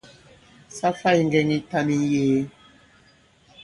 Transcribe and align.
Sa 0.77 0.87
fày 0.99 1.17
ŋgɛŋ 1.25 1.47
yitan 1.53 1.87
yi 1.91 1.97
ŋ̀yee. 2.09 2.39